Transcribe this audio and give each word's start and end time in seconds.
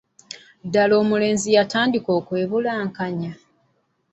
ddaala 0.65 0.93
omulenzi 1.01 1.49
yatandika 1.57 2.09
okwebulankanya. 2.19 3.31